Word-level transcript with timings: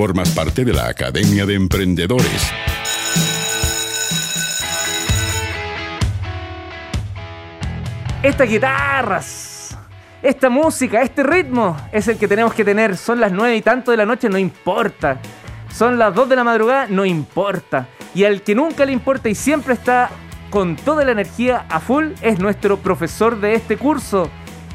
formas 0.00 0.30
parte 0.30 0.64
de 0.64 0.72
la 0.72 0.88
Academia 0.88 1.44
de 1.44 1.56
Emprendedores. 1.56 2.50
Estas 8.22 8.48
guitarras, 8.48 9.76
esta 10.22 10.48
música, 10.48 11.02
este 11.02 11.22
ritmo 11.22 11.76
es 11.92 12.08
el 12.08 12.16
que 12.16 12.26
tenemos 12.26 12.54
que 12.54 12.64
tener. 12.64 12.96
Son 12.96 13.20
las 13.20 13.30
nueve 13.30 13.56
y 13.56 13.60
tanto 13.60 13.90
de 13.90 13.98
la 13.98 14.06
noche, 14.06 14.30
no 14.30 14.38
importa. 14.38 15.20
Son 15.70 15.98
las 15.98 16.14
dos 16.14 16.30
de 16.30 16.36
la 16.36 16.44
madrugada, 16.44 16.86
no 16.88 17.04
importa. 17.04 17.86
Y 18.14 18.24
al 18.24 18.40
que 18.40 18.54
nunca 18.54 18.86
le 18.86 18.92
importa 18.92 19.28
y 19.28 19.34
siempre 19.34 19.74
está 19.74 20.08
con 20.48 20.76
toda 20.76 21.04
la 21.04 21.12
energía 21.12 21.66
a 21.68 21.78
full 21.78 22.12
es 22.22 22.38
nuestro 22.38 22.78
profesor 22.78 23.38
de 23.38 23.52
este 23.52 23.76
curso 23.76 24.30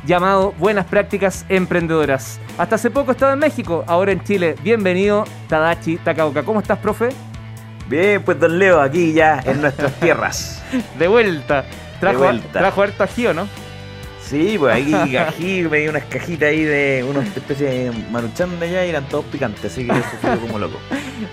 llamado 0.05 0.53
Buenas 0.57 0.85
Prácticas 0.85 1.45
Emprendedoras. 1.49 2.39
Hasta 2.57 2.75
hace 2.75 2.91
poco 2.91 3.11
estaba 3.11 3.33
en 3.33 3.39
México, 3.39 3.83
ahora 3.87 4.11
en 4.11 4.23
Chile. 4.23 4.55
Bienvenido, 4.63 5.25
Tadachi 5.49 5.97
Takaoka. 5.97 6.43
¿Cómo 6.43 6.59
estás, 6.59 6.77
profe? 6.79 7.09
Bien, 7.87 8.21
pues 8.23 8.39
don 8.39 8.57
Leo, 8.57 8.82
aquí 8.82 9.13
ya 9.13 9.41
en 9.46 9.61
nuestras 9.61 9.93
tierras. 9.99 10.63
De 10.99 11.07
vuelta. 11.07 11.65
Trajo, 11.99 12.19
De 12.19 12.23
vuelta. 12.25 12.60
trajo 12.60 12.82
harto 12.82 13.04
ají, 13.04 13.27
¿o 13.27 13.33
¿no? 13.33 13.47
Sí, 14.25 14.56
pues 14.57 14.74
ahí 14.74 15.15
ají, 15.18 15.64
me 15.70 15.79
di 15.79 15.88
unas 15.88 16.04
cajitas 16.06 16.50
ahí 16.50 16.64
de 16.64 17.06
una 17.07 17.21
especie 17.21 17.68
de 17.68 17.92
maruchan 18.11 18.60
de 18.60 18.66
allá 18.66 18.86
y 18.86 18.89
eran 18.89 19.07
todos 19.07 19.25
picantes, 19.25 19.66
así 19.66 19.82
que 19.82 19.89
yo 19.89 20.02
sufrí 20.10 20.39
como 20.47 20.57
loco. 20.57 20.79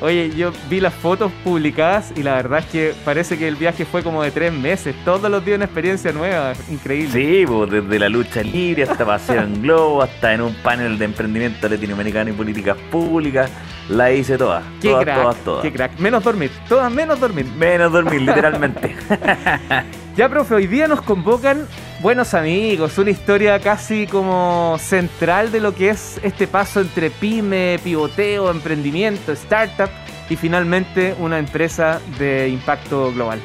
Oye, 0.01 0.31
yo 0.37 0.53
vi 0.69 0.81
las 0.81 0.93
fotos 0.93 1.33
publicadas 1.43 2.13
y 2.17 2.23
la 2.23 2.35
verdad 2.35 2.59
es 2.61 2.67
que 2.67 2.95
parece 3.05 3.39
que 3.39 3.49
el 3.49 3.57
viaje 3.57 3.85
fue 3.85 4.03
como 4.03 4.23
de 4.23 4.31
tres 4.31 4.53
meses. 4.53 4.95
Todos 5.05 5.31
los 5.31 5.45
días 5.45 5.57
una 5.57 5.65
experiencia 5.65 6.13
nueva. 6.13 6.53
Increíble. 6.71 7.13
Sí, 7.13 7.45
pues 7.47 7.71
desde 7.71 7.99
la 7.99 8.09
lucha 8.09 8.43
libre 8.43 8.83
hasta 8.83 9.05
paseo 9.07 9.43
en 9.43 9.63
globo, 9.63 10.03
hasta 10.03 10.35
en 10.35 10.43
un 10.43 10.55
panel 10.57 10.99
de 10.99 11.07
emprendimiento 11.07 11.69
latinoamericano 11.69 12.31
y 12.31 12.33
políticas 12.35 12.77
públicas, 12.91 13.51
la 13.89 14.13
hice 14.13 14.37
todas. 14.37 14.63
Qué 14.81 14.91
todas, 14.91 15.05
crack, 15.05 15.23
todas, 15.23 15.37
todas. 15.37 15.63
qué 15.63 15.73
crack. 15.73 15.99
Menos 15.99 16.23
dormir, 16.23 16.51
todas 16.69 16.93
menos 16.93 17.19
dormir. 17.19 17.47
Menos 17.57 17.91
dormir, 17.91 18.21
literalmente. 18.21 18.95
Ya, 20.15 20.29
profe, 20.29 20.55
hoy 20.55 20.67
día 20.67 20.89
nos 20.89 21.01
convocan 21.01 21.67
buenos 22.03 22.35
amigos, 22.35 22.99
una 22.99 23.11
historia 23.11 23.61
casi 23.61 24.09
como 24.09 24.77
central 24.81 25.53
de 25.53 25.61
lo 25.61 25.73
que 25.73 25.91
es 25.91 26.19
este 26.25 26.49
paso 26.49 26.81
entre 26.81 27.11
pyme, 27.11 27.79
pivoteo, 27.83 28.51
emprendimiento, 28.51 29.31
startup 29.33 29.89
y 30.29 30.35
finalmente 30.35 31.15
una 31.21 31.39
empresa 31.39 32.01
de 32.19 32.49
impacto 32.49 33.13
global. 33.13 33.39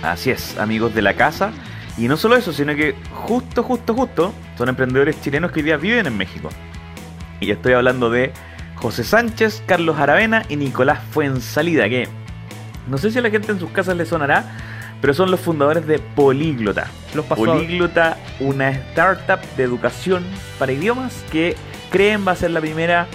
Así 0.00 0.30
es, 0.30 0.56
amigos 0.58 0.94
de 0.94 1.02
la 1.02 1.14
casa. 1.14 1.52
Y 1.98 2.06
no 2.06 2.16
solo 2.16 2.36
eso, 2.36 2.52
sino 2.52 2.74
que 2.76 2.94
justo, 3.12 3.64
justo, 3.64 3.94
justo, 3.94 4.32
son 4.56 4.68
emprendedores 4.68 5.20
chilenos 5.20 5.50
que 5.50 5.58
hoy 5.58 5.64
día 5.64 5.76
viven 5.76 6.06
en 6.06 6.16
México. 6.16 6.50
Y 7.40 7.50
estoy 7.50 7.72
hablando 7.72 8.10
de 8.10 8.32
José 8.76 9.02
Sánchez, 9.02 9.64
Carlos 9.66 9.98
Aravena 9.98 10.44
y 10.48 10.54
Nicolás 10.54 11.00
Fuensalida, 11.10 11.88
que 11.88 12.08
no 12.88 12.96
sé 12.96 13.10
si 13.10 13.18
a 13.18 13.22
la 13.22 13.30
gente 13.30 13.50
en 13.50 13.58
sus 13.58 13.70
casas 13.70 13.96
le 13.96 14.06
sonará, 14.06 14.71
pero 15.02 15.12
son 15.12 15.30
los 15.30 15.40
fundadores 15.40 15.86
de 15.86 15.98
Políglota. 15.98 16.86
Los 17.14 17.26
pasó- 17.26 17.44
Políglota, 17.44 18.16
una 18.40 18.70
startup 18.70 19.40
de 19.58 19.64
educación 19.64 20.24
para 20.58 20.72
idiomas 20.72 21.22
que 21.30 21.54
creen 21.90 22.26
va 22.26 22.32
a 22.32 22.36
ser 22.36 22.52
la 22.52 22.60
primera, 22.62 23.06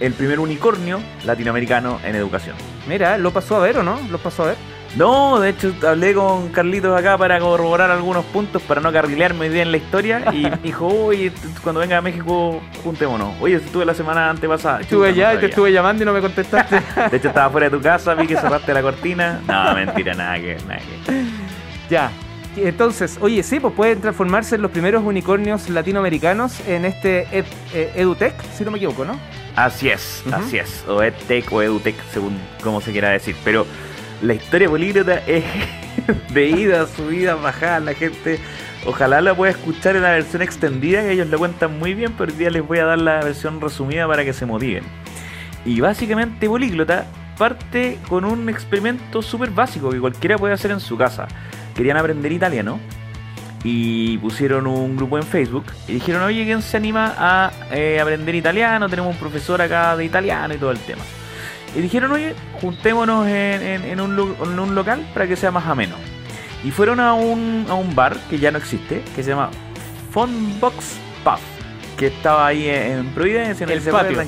el 0.00 0.14
primer 0.14 0.40
unicornio 0.40 1.00
latinoamericano 1.24 2.00
en 2.04 2.14
educación. 2.14 2.56
Mira, 2.88 3.18
lo 3.18 3.32
pasó 3.32 3.56
a 3.56 3.60
ver 3.60 3.76
o 3.78 3.82
no? 3.82 4.00
Lo 4.10 4.16
pasó 4.18 4.44
a 4.44 4.46
ver. 4.46 4.56
No, 4.96 5.38
de 5.40 5.50
hecho 5.50 5.74
hablé 5.86 6.14
con 6.14 6.48
Carlitos 6.48 6.98
acá 6.98 7.18
para 7.18 7.38
corroborar 7.38 7.90
algunos 7.90 8.24
puntos 8.26 8.62
para 8.62 8.80
no 8.80 8.90
carrilearme 8.90 9.40
hoy 9.42 9.48
día 9.50 9.62
en 9.62 9.70
la 9.70 9.76
historia 9.76 10.24
y 10.32 10.48
dijo, 10.62 10.86
oye, 11.06 11.30
cuando 11.62 11.80
venga 11.80 11.98
a 11.98 12.00
México, 12.00 12.62
juntémonos. 12.82 13.34
Oye, 13.40 13.56
estuve 13.56 13.84
la 13.84 13.92
semana 13.92 14.30
antepasada. 14.30 14.80
Estuve 14.80 15.10
allá 15.10 15.32
no 15.32 15.36
y 15.38 15.40
te 15.40 15.46
estuve 15.46 15.70
llamando 15.70 16.02
y 16.02 16.06
no 16.06 16.12
me 16.14 16.22
contestaste. 16.22 16.76
De 17.10 17.16
hecho 17.18 17.28
estaba 17.28 17.50
fuera 17.50 17.68
de 17.68 17.76
tu 17.76 17.82
casa, 17.82 18.14
vi 18.14 18.26
que 18.26 18.36
cerraste 18.40 18.72
la 18.72 18.80
cortina. 18.80 19.40
No, 19.46 19.74
mentira, 19.74 20.14
nada 20.14 20.36
que, 20.38 20.56
nada 20.66 20.80
que. 20.80 21.24
ya. 21.90 22.10
Entonces, 22.56 23.18
oye, 23.20 23.42
sí, 23.42 23.60
pues 23.60 23.74
pueden 23.74 24.00
transformarse 24.00 24.54
en 24.54 24.62
los 24.62 24.70
primeros 24.70 25.02
unicornios 25.04 25.68
latinoamericanos 25.68 26.66
en 26.66 26.86
este 26.86 27.26
ed- 27.30 27.44
eh, 27.74 27.92
EduTech, 27.96 28.32
si 28.56 28.64
no 28.64 28.70
me 28.70 28.78
equivoco, 28.78 29.04
¿no? 29.04 29.18
Así 29.56 29.90
es, 29.90 30.22
así 30.32 30.56
es. 30.56 30.82
O 30.88 31.02
EdTech 31.02 31.52
o 31.52 31.60
EduTech, 31.60 31.96
según 32.14 32.38
como 32.62 32.80
se 32.80 32.92
quiera 32.92 33.10
decir. 33.10 33.36
Pero 33.44 33.66
la 34.22 34.34
historia 34.34 34.68
políglota 34.68 35.18
es 35.26 35.44
de 36.32 36.46
ida, 36.48 36.86
subida, 36.86 37.34
bajada. 37.34 37.80
La 37.80 37.94
gente, 37.94 38.38
ojalá 38.86 39.20
la 39.20 39.34
pueda 39.34 39.52
escuchar 39.52 39.96
en 39.96 40.02
la 40.02 40.10
versión 40.10 40.42
extendida, 40.42 41.02
que 41.02 41.12
ellos 41.12 41.28
lo 41.28 41.38
cuentan 41.38 41.78
muy 41.78 41.94
bien, 41.94 42.14
pero 42.16 42.32
hoy 42.32 42.38
día 42.38 42.50
les 42.50 42.66
voy 42.66 42.78
a 42.78 42.84
dar 42.84 42.98
la 42.98 43.20
versión 43.22 43.60
resumida 43.60 44.06
para 44.06 44.24
que 44.24 44.32
se 44.32 44.46
motiven. 44.46 44.84
Y 45.64 45.80
básicamente 45.80 46.48
Políglota 46.48 47.06
parte 47.36 47.98
con 48.08 48.24
un 48.24 48.48
experimento 48.48 49.20
súper 49.20 49.50
básico 49.50 49.90
que 49.90 50.00
cualquiera 50.00 50.38
puede 50.38 50.54
hacer 50.54 50.70
en 50.70 50.80
su 50.80 50.96
casa. 50.96 51.28
Querían 51.74 51.96
aprender 51.96 52.32
italiano 52.32 52.80
y 53.62 54.16
pusieron 54.18 54.66
un 54.66 54.96
grupo 54.96 55.18
en 55.18 55.24
Facebook 55.24 55.66
y 55.88 55.94
dijeron, 55.94 56.22
oye, 56.22 56.44
¿quién 56.44 56.62
se 56.62 56.76
anima 56.76 57.14
a 57.18 57.50
eh, 57.72 58.00
aprender 58.00 58.34
italiano? 58.34 58.88
Tenemos 58.88 59.12
un 59.12 59.20
profesor 59.20 59.60
acá 59.60 59.96
de 59.96 60.04
italiano 60.04 60.54
y 60.54 60.56
todo 60.56 60.70
el 60.70 60.78
tema. 60.78 61.02
Y 61.76 61.80
dijeron, 61.82 62.10
oye, 62.12 62.34
juntémonos 62.60 63.26
en, 63.26 63.62
en- 63.62 63.84
en 63.84 64.00
un, 64.00 64.16
lu- 64.16 64.34
en 64.42 64.58
un 64.58 64.74
local 64.74 65.06
para 65.12 65.26
que 65.26 65.36
sea 65.36 65.50
más 65.50 65.66
ameno. 65.66 65.94
Y 66.64 66.70
fueron 66.70 66.98
a 67.00 67.12
un, 67.14 67.66
a 67.68 67.74
un 67.74 67.94
bar 67.94 68.16
que 68.30 68.38
ya 68.38 68.50
no 68.50 68.58
existe, 68.58 69.02
que 69.14 69.22
se 69.22 69.30
llama 69.30 69.50
Funbox 70.10 70.96
Pub, 71.22 71.38
que 71.98 72.06
estaba 72.08 72.46
ahí 72.46 72.68
en, 72.68 72.92
en 72.98 73.06
Providencia, 73.14 73.64
en 73.64 73.70
El 73.70 73.80
¿se 73.82 73.90
patio. 73.92 74.22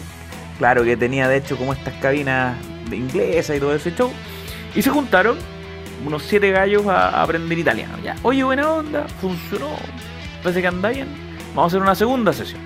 Claro, 0.58 0.84
que 0.84 0.96
tenía 0.96 1.28
de 1.28 1.36
hecho 1.38 1.56
como 1.56 1.72
estas 1.72 1.94
cabinas 1.94 2.56
de 2.90 2.96
inglesa 2.96 3.56
y 3.56 3.60
todo 3.60 3.74
ese 3.74 3.94
show. 3.94 4.10
Y 4.74 4.82
se 4.82 4.90
juntaron 4.90 5.38
unos 6.04 6.22
siete 6.24 6.50
gallos 6.50 6.86
a, 6.86 7.08
a 7.08 7.22
aprender 7.22 7.58
italiano. 7.58 7.94
Ya. 8.04 8.14
Oye, 8.22 8.44
buena 8.44 8.70
onda, 8.70 9.06
funcionó. 9.20 9.70
Parece 10.42 10.60
que 10.60 10.66
anda 10.68 10.90
bien. 10.90 11.08
Vamos 11.54 11.64
a 11.64 11.66
hacer 11.76 11.80
una 11.82 11.94
segunda 11.94 12.32
sesión. 12.32 12.60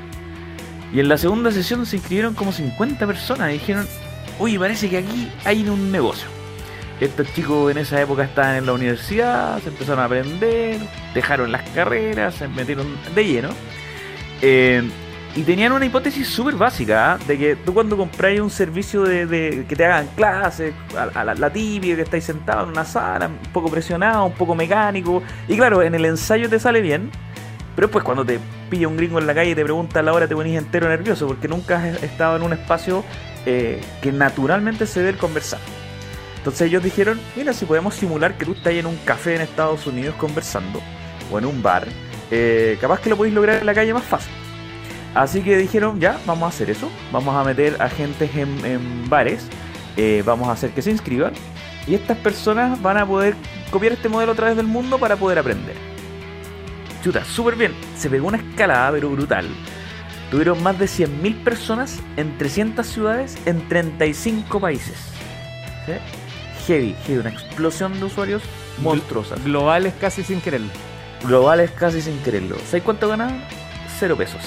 Y 0.92 1.00
en 1.00 1.08
la 1.08 1.16
segunda 1.16 1.50
sesión 1.52 1.86
se 1.86 1.96
inscribieron 1.96 2.34
como 2.34 2.52
50 2.52 3.06
personas 3.06 3.50
y 3.50 3.54
dijeron, 3.54 3.86
oye, 4.38 4.58
parece 4.58 4.88
que 4.88 4.98
aquí 4.98 5.30
hay 5.44 5.68
un 5.68 5.90
negocio. 5.90 6.28
Estos 7.00 7.32
chicos 7.34 7.70
en 7.70 7.78
esa 7.78 8.00
época 8.00 8.24
estaban 8.24 8.56
en 8.56 8.66
la 8.66 8.74
universidad, 8.74 9.60
se 9.60 9.70
empezaron 9.70 10.00
a 10.00 10.04
aprender, 10.04 10.80
dejaron 11.14 11.50
las 11.50 11.68
carreras, 11.70 12.34
se 12.34 12.46
metieron 12.48 12.86
de 13.14 13.24
lleno. 13.24 13.48
Eh, 14.40 14.88
y 15.34 15.42
tenían 15.42 15.72
una 15.72 15.86
hipótesis 15.86 16.28
súper 16.28 16.56
básica, 16.56 17.14
¿ah? 17.14 17.18
de 17.26 17.38
que 17.38 17.56
tú 17.56 17.72
cuando 17.72 17.96
compráis 17.96 18.38
un 18.40 18.50
servicio 18.50 19.02
de, 19.02 19.64
que 19.66 19.74
te 19.74 19.86
hagan 19.86 20.06
clases, 20.14 20.74
a, 20.94 21.24
la, 21.24 21.34
la 21.34 21.50
típica 21.50 21.96
que 21.96 22.02
estáis 22.02 22.24
sentado 22.24 22.64
en 22.64 22.70
una 22.70 22.84
sala, 22.84 23.28
un 23.28 23.52
poco 23.52 23.70
presionado, 23.70 24.26
un 24.26 24.34
poco 24.34 24.54
mecánico, 24.54 25.22
y 25.48 25.56
claro, 25.56 25.82
en 25.82 25.94
el 25.94 26.04
ensayo 26.04 26.50
te 26.50 26.58
sale 26.58 26.82
bien, 26.82 27.10
pero 27.74 27.88
después 27.88 28.04
cuando 28.04 28.26
te 28.26 28.38
pilla 28.68 28.88
un 28.88 28.96
gringo 28.98 29.18
en 29.18 29.26
la 29.26 29.34
calle 29.34 29.52
y 29.52 29.54
te 29.54 29.64
pregunta 29.64 30.00
a 30.00 30.02
la 30.02 30.12
hora 30.12 30.28
te 30.28 30.34
ponís 30.34 30.58
entero 30.58 30.86
nervioso, 30.88 31.26
porque 31.26 31.48
nunca 31.48 31.78
has 31.78 32.02
estado 32.02 32.36
en 32.36 32.42
un 32.42 32.52
espacio 32.52 33.02
eh, 33.46 33.80
que 34.00 34.12
naturalmente 34.12 34.86
se 34.86 35.02
dé 35.02 35.10
el 35.10 35.16
conversar. 35.16 35.60
Entonces 36.38 36.62
ellos 36.68 36.82
dijeron, 36.82 37.20
mira, 37.36 37.52
si 37.52 37.64
podemos 37.64 37.94
simular 37.94 38.36
que 38.36 38.44
tú 38.44 38.52
estás 38.52 38.72
en 38.72 38.86
un 38.86 38.96
café 39.04 39.36
en 39.36 39.42
Estados 39.42 39.86
Unidos 39.86 40.14
conversando, 40.16 40.80
o 41.30 41.38
en 41.38 41.46
un 41.46 41.62
bar, 41.62 41.86
eh, 42.30 42.76
capaz 42.80 43.00
que 43.00 43.10
lo 43.10 43.16
podéis 43.16 43.34
lograr 43.34 43.60
en 43.60 43.66
la 43.66 43.74
calle 43.74 43.94
más 43.94 44.04
fácil. 44.04 44.32
Así 45.14 45.42
que 45.42 45.56
dijeron, 45.56 46.00
ya, 46.00 46.18
vamos 46.26 46.44
a 46.44 46.48
hacer 46.48 46.70
eso. 46.70 46.90
Vamos 47.12 47.36
a 47.36 47.44
meter 47.44 47.76
agentes 47.80 48.34
en, 48.34 48.64
en 48.64 49.08
bares. 49.10 49.46
eh, 49.96 50.22
vamos 50.24 50.48
a 50.48 50.52
hacer 50.52 50.70
que 50.70 50.82
se 50.82 50.90
inscriban. 50.90 51.32
Y 51.86 51.94
estas 51.94 52.16
personas 52.18 52.80
van 52.80 52.96
a 52.96 53.06
poder 53.06 53.34
copiar 53.70 53.92
este 53.92 54.08
modelo 54.08 54.32
a 54.32 54.34
través 54.34 54.56
del 54.56 54.66
mundo 54.66 54.98
para 54.98 55.16
poder 55.16 55.38
aprender. 55.38 55.76
Chuta, 57.02 57.24
súper 57.24 57.56
bien. 57.56 57.74
Se 57.96 58.08
pegó 58.08 58.28
una 58.28 58.38
escalada, 58.38 58.92
pero 58.92 59.10
brutal. 59.10 59.46
Tuvieron 60.32 60.62
más 60.62 60.78
de 60.78 60.86
100.000 60.86 61.44
personas 61.44 62.00
en 62.16 62.38
300 62.38 62.86
ciudades 62.86 63.36
en 63.44 63.68
35 63.68 64.58
países. 64.58 64.96
¿Sí? 65.84 65.92
Heavy, 66.66 66.96
heavy. 67.04 67.20
Una 67.20 67.28
explosión 67.28 67.92
de 68.00 68.06
usuarios 68.06 68.42
monstruosa. 68.78 69.34
Globales 69.44 69.92
casi 70.00 70.24
sin 70.24 70.40
quererlo. 70.40 70.70
Globales 71.26 71.70
casi 71.72 72.00
sin 72.00 72.18
quererlo. 72.20 72.56
¿Sabes 72.64 72.82
cuánto 72.82 73.08
ganaban? 73.08 73.44
Cero 73.98 74.16
pesos. 74.16 74.40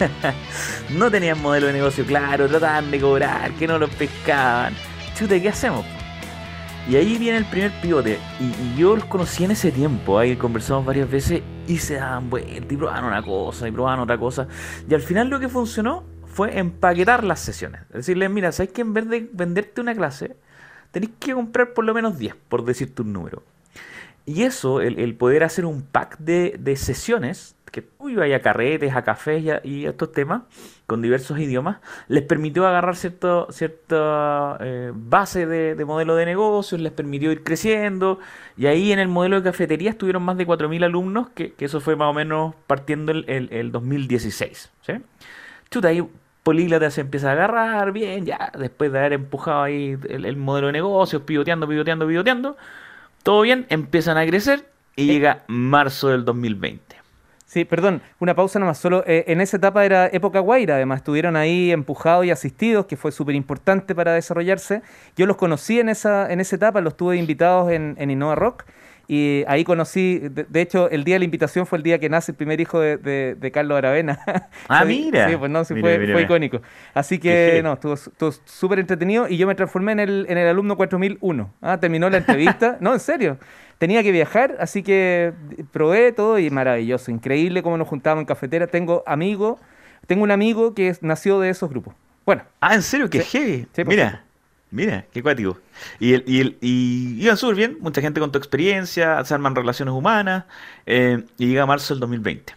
no 0.88 1.10
tenían 1.10 1.42
modelo 1.42 1.66
de 1.66 1.74
negocio 1.74 2.06
claro, 2.06 2.48
trataban 2.48 2.90
de 2.90 2.98
cobrar, 2.98 3.52
que 3.52 3.66
no 3.66 3.78
los 3.78 3.90
pescaban. 3.90 4.74
Chuta, 5.14 5.38
¿qué 5.38 5.50
hacemos? 5.50 5.84
Y 6.88 6.96
ahí 6.96 7.16
viene 7.16 7.38
el 7.38 7.44
primer 7.44 7.70
pivote. 7.80 8.18
Y, 8.40 8.76
yo 8.76 8.96
los 8.96 9.04
conocí 9.04 9.44
en 9.44 9.52
ese 9.52 9.70
tiempo, 9.70 10.18
ahí 10.18 10.36
conversamos 10.36 10.84
varias 10.84 11.08
veces 11.08 11.42
y 11.68 11.78
se 11.78 11.94
daban 11.94 12.28
vueltas 12.28 12.72
y 12.72 12.76
probaban 12.76 13.04
una 13.04 13.22
cosa 13.22 13.68
y 13.68 13.70
probaban 13.70 14.00
otra 14.00 14.18
cosa. 14.18 14.48
Y 14.88 14.94
al 14.94 15.00
final 15.00 15.28
lo 15.28 15.38
que 15.38 15.48
funcionó 15.48 16.04
fue 16.26 16.58
empaquetar 16.58 17.22
las 17.22 17.40
sesiones. 17.40 17.82
Decirles, 17.92 18.30
mira, 18.30 18.50
¿sabes 18.50 18.72
que 18.72 18.80
en 18.80 18.94
vez 18.94 19.08
de 19.08 19.28
venderte 19.32 19.80
una 19.80 19.94
clase, 19.94 20.36
tenéis 20.90 21.12
que 21.20 21.34
comprar 21.34 21.72
por 21.72 21.84
lo 21.84 21.94
menos 21.94 22.18
10, 22.18 22.34
por 22.48 22.64
decirte 22.64 23.02
un 23.02 23.12
número? 23.12 23.44
Y 24.26 24.42
eso, 24.42 24.80
el, 24.80 24.98
el 24.98 25.14
poder 25.14 25.44
hacer 25.44 25.64
un 25.64 25.82
pack 25.82 26.18
de, 26.18 26.56
de 26.58 26.76
sesiones 26.76 27.54
que 27.72 27.84
ibas 28.08 28.30
a 28.30 28.40
carretes, 28.40 28.94
a 28.94 29.02
cafés 29.02 29.42
y 29.42 29.50
a, 29.50 29.60
y 29.64 29.86
a 29.86 29.90
estos 29.90 30.12
temas 30.12 30.42
con 30.86 31.00
diversos 31.00 31.38
idiomas, 31.38 31.78
les 32.06 32.22
permitió 32.22 32.66
agarrar 32.66 32.96
cierto, 32.96 33.48
cierta 33.50 34.58
eh, 34.60 34.92
base 34.94 35.46
de, 35.46 35.74
de 35.74 35.84
modelo 35.86 36.14
de 36.14 36.26
negocios, 36.26 36.80
les 36.80 36.92
permitió 36.92 37.32
ir 37.32 37.42
creciendo, 37.42 38.18
y 38.58 38.66
ahí 38.66 38.92
en 38.92 38.98
el 38.98 39.08
modelo 39.08 39.40
de 39.40 39.50
cafetería 39.50 39.90
estuvieron 39.90 40.22
más 40.22 40.36
de 40.36 40.46
4.000 40.46 40.84
alumnos, 40.84 41.30
que, 41.30 41.54
que 41.54 41.64
eso 41.64 41.80
fue 41.80 41.96
más 41.96 42.10
o 42.10 42.12
menos 42.12 42.54
partiendo 42.66 43.10
el, 43.10 43.24
el, 43.26 43.48
el 43.52 43.72
2016. 43.72 44.70
¿sí? 44.82 44.92
Chuta, 45.70 45.88
ahí 45.88 46.06
Políglota 46.42 46.90
se 46.90 47.00
empieza 47.00 47.30
a 47.30 47.32
agarrar 47.32 47.92
bien, 47.92 48.26
ya, 48.26 48.52
después 48.58 48.92
de 48.92 48.98
haber 48.98 49.14
empujado 49.14 49.62
ahí 49.62 49.96
el, 50.08 50.26
el 50.26 50.36
modelo 50.36 50.66
de 50.66 50.74
negocios, 50.74 51.22
pivoteando, 51.22 51.66
pivoteando, 51.66 52.06
pivoteando, 52.06 52.56
todo 53.22 53.42
bien, 53.42 53.64
empiezan 53.70 54.18
a 54.18 54.26
crecer 54.26 54.66
y 54.96 55.06
llega 55.06 55.44
marzo 55.46 56.08
del 56.08 56.24
2020. 56.24 57.01
Sí, 57.52 57.66
perdón, 57.66 58.00
una 58.18 58.34
pausa 58.34 58.58
nomás. 58.58 58.78
Solo 58.78 59.04
eh, 59.06 59.24
en 59.26 59.42
esa 59.42 59.58
etapa 59.58 59.84
era 59.84 60.06
época 60.06 60.40
Guaira, 60.40 60.76
además 60.76 61.00
estuvieron 61.00 61.36
ahí 61.36 61.70
empujados 61.70 62.24
y 62.24 62.30
asistidos, 62.30 62.86
que 62.86 62.96
fue 62.96 63.12
súper 63.12 63.34
importante 63.34 63.94
para 63.94 64.14
desarrollarse. 64.14 64.80
Yo 65.16 65.26
los 65.26 65.36
conocí 65.36 65.78
en 65.78 65.90
esa, 65.90 66.32
en 66.32 66.40
esa 66.40 66.56
etapa, 66.56 66.80
los 66.80 66.96
tuve 66.96 67.18
invitados 67.18 67.70
en, 67.70 67.94
en 67.98 68.10
Innova 68.10 68.36
Rock. 68.36 68.64
Y 69.08 69.44
ahí 69.48 69.64
conocí, 69.64 70.18
de, 70.20 70.44
de 70.48 70.60
hecho, 70.60 70.88
el 70.90 71.04
día 71.04 71.16
de 71.16 71.18
la 71.20 71.24
invitación 71.24 71.66
fue 71.66 71.78
el 71.78 71.82
día 71.82 71.98
que 71.98 72.08
nace 72.08 72.32
el 72.32 72.36
primer 72.36 72.60
hijo 72.60 72.80
de, 72.80 72.96
de- 72.96 73.34
de 73.34 73.50
Carlos 73.50 73.76
Aravena. 73.78 74.18
Ah, 74.68 74.84
mira. 74.86 75.28
Sí, 75.28 75.36
pues 75.36 75.50
no, 75.50 75.64
sí, 75.64 75.74
Mira, 75.74 75.88
fue, 75.88 75.98
mira, 75.98 76.12
fue 76.12 76.22
mira. 76.22 76.26
icónico. 76.26 76.60
Así 76.94 77.18
que, 77.18 77.60
no, 77.62 77.72
estuvo 77.74 77.96
súper 78.44 78.78
entretenido 78.78 79.28
y 79.28 79.36
yo 79.36 79.46
me 79.46 79.54
transformé 79.54 79.92
en 79.92 80.00
el, 80.00 80.26
en 80.28 80.38
el 80.38 80.46
alumno 80.48 80.76
4001. 80.76 81.52
Ah, 81.60 81.78
terminó 81.80 82.08
la 82.08 82.18
entrevista. 82.18 82.76
no, 82.80 82.92
en 82.94 83.00
serio. 83.00 83.38
Tenía 83.78 84.02
que 84.04 84.12
viajar, 84.12 84.56
así 84.60 84.82
que 84.84 85.32
probé 85.72 86.12
todo 86.12 86.38
y 86.38 86.48
maravilloso. 86.50 87.10
Increíble 87.10 87.62
cómo 87.64 87.76
nos 87.76 87.88
juntábamos 87.88 88.22
en 88.22 88.26
cafetera. 88.26 88.68
Tengo 88.68 89.02
amigos, 89.06 89.58
tengo 90.06 90.22
un 90.22 90.30
amigo 90.30 90.72
que 90.74 90.94
nació 91.00 91.40
de 91.40 91.50
esos 91.50 91.68
grupos. 91.68 91.94
Bueno, 92.24 92.42
Ah, 92.60 92.74
¿en 92.76 92.82
serio? 92.82 93.10
¡Qué 93.10 93.20
Sí. 93.22 93.38
heavy! 93.38 93.56
Sí, 93.62 93.66
pues, 93.84 93.88
mira, 93.88 94.24
mira, 94.72 95.06
qué 95.12 95.22
cuático. 95.22 95.58
Y, 96.00 96.14
el, 96.14 96.24
y, 96.26 96.40
el, 96.40 96.58
y 96.60 97.22
iban 97.22 97.36
súper 97.36 97.56
bien, 97.56 97.76
mucha 97.80 98.00
gente 98.00 98.20
con 98.20 98.32
tu 98.32 98.38
experiencia, 98.38 99.24
se 99.24 99.34
arman 99.34 99.54
relaciones 99.54 99.94
humanas, 99.94 100.44
eh, 100.86 101.24
y 101.38 101.46
llega 101.46 101.66
marzo 101.66 101.94
del 101.94 102.00
2020, 102.00 102.54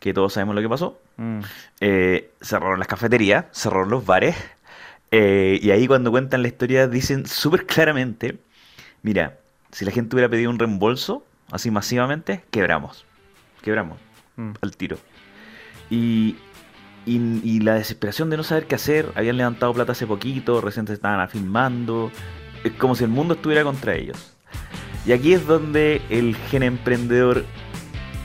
que 0.00 0.12
todos 0.12 0.32
sabemos 0.34 0.54
lo 0.54 0.60
que 0.62 0.68
pasó. 0.68 1.00
mm, 1.16 1.40
Eh, 1.80 2.30
cerraron 2.40 2.78
las 2.78 2.88
cafeterías, 2.88 3.46
cerraron 3.52 3.90
los 3.90 4.04
bares, 4.04 4.36
eh, 5.10 5.58
y 5.62 5.70
ahí 5.70 5.86
cuando 5.86 6.10
cuentan 6.10 6.42
la 6.42 6.48
historia 6.48 6.86
dicen 6.88 7.26
súper 7.26 7.66
claramente, 7.66 8.38
mira, 9.02 9.38
si 9.72 9.84
la 9.84 9.90
gente 9.92 10.14
hubiera 10.16 10.28
pedido 10.28 10.50
un 10.50 10.58
reembolso, 10.58 11.24
así 11.50 11.70
masivamente, 11.70 12.44
quebramos, 12.50 13.06
quebramos 13.62 13.98
mm. 14.36 14.52
al 14.60 14.76
tiro. 14.76 14.98
Y, 15.90 16.36
y, 17.06 17.16
y 17.42 17.60
la 17.60 17.74
desesperación 17.74 18.30
de 18.30 18.36
no 18.36 18.42
saber 18.42 18.66
qué 18.66 18.74
hacer, 18.74 19.10
habían 19.14 19.36
levantado 19.36 19.72
plata 19.74 19.92
hace 19.92 20.06
poquito, 20.06 20.60
recién 20.60 20.86
se 20.86 20.92
estaban 20.94 21.20
afirmando, 21.20 22.10
es 22.64 22.72
como 22.72 22.94
si 22.94 23.04
el 23.04 23.10
mundo 23.10 23.34
estuviera 23.34 23.64
contra 23.64 23.94
ellos. 23.94 24.34
Y 25.06 25.12
aquí 25.12 25.32
es 25.32 25.46
donde 25.46 26.02
el 26.10 26.36
gen 26.50 26.62
emprendedor 26.62 27.44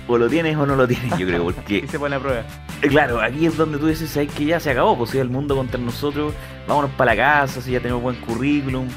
o 0.07 0.17
lo 0.17 0.27
tienes 0.27 0.57
o 0.57 0.65
no 0.65 0.75
lo 0.75 0.85
tienes, 0.87 1.17
yo 1.17 1.25
creo, 1.25 1.43
porque 1.45 1.77
Y 1.85 1.87
se 1.87 1.97
pone 1.97 2.15
a 2.17 2.19
prueba. 2.19 2.43
eh, 2.81 2.87
Claro, 2.89 3.21
aquí 3.21 3.45
es 3.45 3.55
donde 3.55 3.77
tú 3.77 3.87
dices, 3.87 4.09
¿sabes 4.09 4.31
que 4.33 4.43
ya 4.45 4.59
se 4.59 4.71
acabó? 4.71 4.97
Pues 4.97 5.11
si 5.11 5.17
el 5.19 5.29
mundo 5.29 5.55
contra 5.55 5.79
nosotros, 5.79 6.33
vámonos 6.67 6.91
para 6.91 7.15
la 7.15 7.21
casa, 7.21 7.61
si 7.61 7.71
ya 7.71 7.79
tenemos 7.79 8.03
buen 8.03 8.17
currículum, 8.17 8.87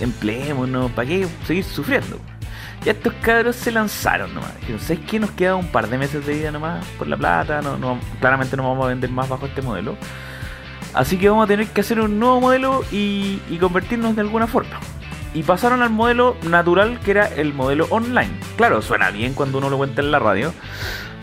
empleémonos, 0.00 0.90
¿para 0.92 1.08
qué 1.08 1.26
seguir 1.46 1.64
sufriendo? 1.64 2.18
Y 2.84 2.88
estos 2.88 3.12
cabros 3.22 3.56
se 3.56 3.72
lanzaron 3.72 4.32
nomás. 4.34 4.54
Dijeron, 4.60 4.80
¿sabes 4.80 5.00
qué? 5.08 5.18
Nos 5.18 5.30
queda 5.32 5.56
un 5.56 5.66
par 5.68 5.88
de 5.88 5.98
meses 5.98 6.24
de 6.24 6.34
vida 6.34 6.50
nomás 6.50 6.84
por 6.98 7.08
la 7.08 7.16
plata, 7.16 7.60
no, 7.62 7.76
no, 7.76 7.98
claramente 8.20 8.56
no 8.56 8.62
vamos 8.62 8.84
a 8.84 8.88
vender 8.88 9.10
más 9.10 9.28
bajo 9.28 9.46
este 9.46 9.62
modelo. 9.62 9.96
Así 10.94 11.18
que 11.18 11.28
vamos 11.28 11.44
a 11.44 11.48
tener 11.48 11.66
que 11.68 11.80
hacer 11.80 12.00
un 12.00 12.18
nuevo 12.18 12.40
modelo 12.40 12.84
y, 12.90 13.40
y 13.50 13.58
convertirnos 13.58 14.14
de 14.14 14.22
alguna 14.22 14.46
forma. 14.46 14.78
Y 15.34 15.42
pasaron 15.42 15.82
al 15.82 15.90
modelo 15.90 16.36
natural 16.48 16.98
que 17.00 17.10
era 17.10 17.26
el 17.26 17.52
modelo 17.52 17.86
online. 17.90 18.30
Claro, 18.56 18.80
suena 18.80 19.10
bien 19.10 19.34
cuando 19.34 19.58
uno 19.58 19.68
lo 19.68 19.76
cuenta 19.76 20.00
en 20.00 20.10
la 20.10 20.18
radio, 20.18 20.54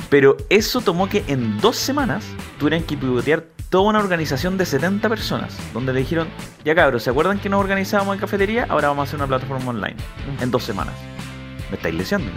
pero 0.10 0.38
eso 0.50 0.82
tomó 0.82 1.10
que 1.10 1.24
en 1.28 1.60
dos 1.60 1.76
semanas 1.76 2.24
tuvieran 2.60 2.84
que 2.84 2.96
pivotear 2.96 3.46
toda 3.74 3.90
una 3.90 3.98
organización 3.98 4.56
de 4.60 4.68
70 4.68 5.10
personas, 5.10 5.58
donde 5.74 5.94
le 5.94 6.02
dijeron, 6.02 6.28
ya 6.64 6.76
cabros, 6.76 7.02
¿se 7.02 7.10
acuerdan 7.10 7.40
que 7.40 7.50
nos 7.50 7.60
organizábamos 7.60 8.14
en 8.14 8.22
cafetería? 8.22 8.68
Ahora 8.70 8.90
vamos 8.90 9.02
a 9.02 9.08
hacer 9.08 9.16
una 9.20 9.26
plataforma 9.26 9.72
online, 9.72 9.96
en 10.40 10.52
dos 10.52 10.64
semanas. 10.64 10.94
Me 11.70 11.78
estáis 11.78 11.96
leseando. 11.96 12.32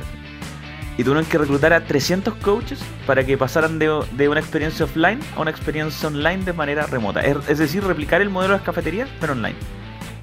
Y 0.98 1.04
tuvieron 1.04 1.26
que 1.26 1.36
reclutar 1.36 1.72
a 1.74 1.84
300 1.84 2.34
coaches 2.36 2.78
para 3.06 3.24
que 3.24 3.36
pasaran 3.36 3.78
de, 3.78 4.02
de 4.12 4.28
una 4.30 4.40
experiencia 4.40 4.86
offline 4.86 5.20
a 5.36 5.40
una 5.42 5.50
experiencia 5.50 6.08
online 6.08 6.42
de 6.44 6.54
manera 6.54 6.86
remota. 6.86 7.20
Es, 7.20 7.36
es 7.48 7.58
decir, 7.58 7.84
replicar 7.84 8.22
el 8.22 8.30
modelo 8.30 8.52
de 8.54 8.58
las 8.60 8.64
cafeterías, 8.66 9.08
pero 9.20 9.34
online. 9.34 9.56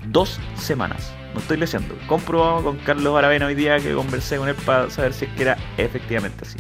Dos 0.08 0.40
semanas. 0.56 1.14
No 1.36 1.40
estoy 1.42 1.58
leseando. 1.58 1.96
Comprobado 2.08 2.64
con 2.64 2.78
Carlos 2.78 3.16
Aravena 3.18 3.46
hoy 3.46 3.56
día 3.56 3.78
que 3.80 3.94
conversé 3.94 4.38
con 4.38 4.50
él 4.50 4.56
para 4.66 4.90
saber 4.90 5.14
si 5.14 5.26
es 5.26 5.32
que 5.34 5.44
era 5.44 5.58
efectivamente 5.78 6.44
así. 6.44 6.58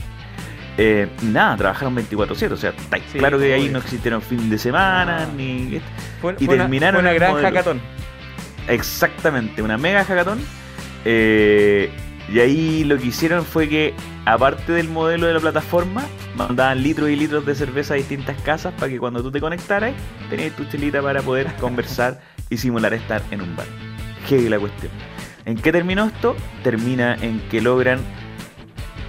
Eh, 0.77 1.07
y 1.21 1.25
nada, 1.25 1.57
trabajaron 1.57 1.95
24-7. 1.95 2.51
O 2.51 2.55
sea, 2.57 2.69
está 2.71 2.97
Sí, 3.11 3.17
claro 3.17 3.37
que 3.39 3.51
ahí 3.53 3.69
no 3.69 3.79
existieron 3.79 4.21
fin 4.21 4.47
de 4.49 4.57
semana, 4.59 5.23
Ah. 5.23 5.33
ni. 5.35 5.79
Fue, 6.21 6.35
Y 6.39 6.45
fue 6.45 6.55
una- 6.55 6.63
terminaron 6.65 7.01
fue 7.01 7.09
una 7.09 7.13
gran 7.13 7.31
modelo. 7.31 7.47
hackathon. 7.47 7.81
Exactamente, 8.67 9.61
una 9.61 9.77
mega 9.77 10.03
hackathon. 10.05 10.39
Eh, 11.05 11.91
y 12.31 12.39
ahí 12.39 12.83
lo 12.83 12.97
que 12.97 13.07
hicieron 13.07 13.43
fue 13.45 13.67
que, 13.67 13.93
aparte 14.25 14.71
del 14.71 14.89
modelo 14.89 15.27
de 15.27 15.33
la 15.33 15.39
plataforma, 15.39 16.03
mandaban 16.35 16.81
litros 16.81 17.09
y 17.09 17.15
litros 17.15 17.45
de 17.45 17.53
cerveza 17.53 17.93
a 17.93 17.97
distintas 17.97 18.41
casas 18.41 18.73
para 18.73 18.89
que 18.91 18.99
cuando 18.99 19.21
tú 19.21 19.31
te 19.31 19.39
conectaras, 19.39 19.93
tenías 20.29 20.55
tu 20.55 20.65
chelita 20.65 21.01
para 21.01 21.21
poder 21.21 21.53
conversar 21.59 22.21
y 22.49 22.57
simular 22.57 22.93
estar 22.93 23.21
en 23.31 23.41
un 23.41 23.55
bar. 23.55 23.67
Qué 24.27 24.49
la 24.49 24.59
cuestión. 24.59 24.91
¿En 25.45 25.57
qué 25.57 25.71
terminó 25.71 26.05
esto? 26.05 26.35
Termina 26.63 27.15
en 27.15 27.41
que 27.49 27.61
logran. 27.61 27.99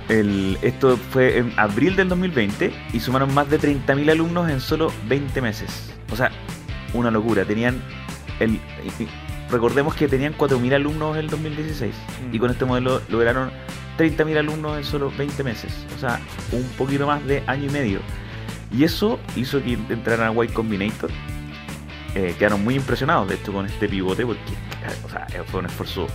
El, 0.08 0.58
esto 0.60 0.98
fue 1.10 1.38
en 1.38 1.52
abril 1.56 1.96
del 1.96 2.08
2020 2.08 2.72
y 2.92 3.00
sumaron 3.00 3.32
más 3.32 3.48
de 3.48 3.58
30.000 3.58 4.10
alumnos 4.10 4.50
en 4.50 4.60
solo 4.60 4.92
20 5.08 5.40
meses. 5.40 5.94
O 6.12 6.16
sea, 6.16 6.30
una 6.92 7.10
locura. 7.10 7.44
Tenían 7.44 7.80
el, 8.40 8.60
recordemos 9.50 9.94
que 9.94 10.08
tenían 10.08 10.34
4.000 10.36 10.74
alumnos 10.74 11.16
en 11.16 11.24
el 11.24 11.30
2016 11.30 11.94
Mm. 12.30 12.34
y 12.34 12.38
con 12.38 12.50
este 12.50 12.64
modelo 12.64 13.00
lograron 13.08 13.50
30.000 13.98 14.36
alumnos 14.38 14.78
en 14.78 14.84
solo 14.84 15.12
20 15.16 15.42
meses. 15.44 15.72
O 15.96 16.00
sea, 16.00 16.20
un 16.52 16.64
poquito 16.78 17.06
más 17.06 17.24
de 17.26 17.42
año 17.46 17.66
y 17.66 17.70
medio. 17.72 18.00
Y 18.72 18.82
eso 18.84 19.20
hizo 19.36 19.62
que 19.62 19.74
entraran 19.74 20.36
a 20.36 20.44
Y 20.44 20.48
Combinator. 20.48 21.10
Eh, 22.16 22.34
quedaron 22.38 22.62
muy 22.64 22.74
impresionados, 22.76 23.28
de 23.28 23.34
hecho, 23.36 23.52
con 23.52 23.66
este 23.66 23.88
pivote 23.88 24.24
porque 24.24 24.40
o 25.04 25.08
sea, 25.08 25.26
fue 25.46 25.60
un 25.60 25.66
esfuerzo 25.66 26.06